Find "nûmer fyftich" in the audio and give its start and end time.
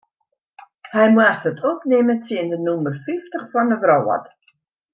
2.65-3.47